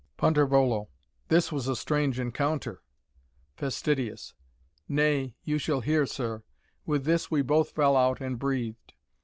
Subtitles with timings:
[0.17, 0.35] "Punt.
[1.27, 2.81] This was a strange encounter.
[3.55, 3.87] "Fast.
[4.89, 6.41] Nay, you shall hear, sir.
[6.87, 8.93] With this, we both fell out and breathed.